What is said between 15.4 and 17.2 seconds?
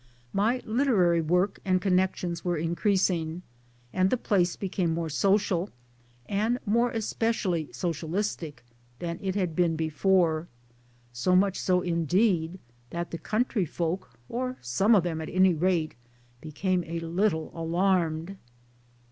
rate) became a